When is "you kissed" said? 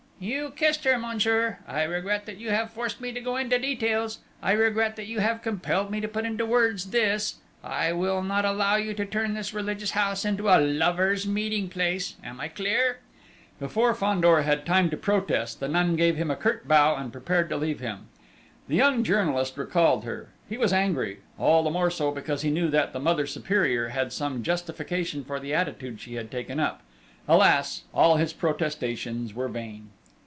0.23-0.83